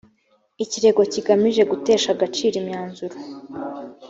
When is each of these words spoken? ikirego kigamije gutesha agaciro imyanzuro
ikirego 0.63 1.01
kigamije 1.13 1.61
gutesha 1.71 2.09
agaciro 2.15 2.55
imyanzuro 2.61 3.15